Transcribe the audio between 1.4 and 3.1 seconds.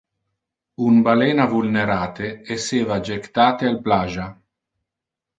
vulnerate esseva